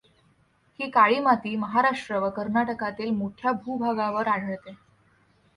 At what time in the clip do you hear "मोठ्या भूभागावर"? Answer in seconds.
3.11-4.27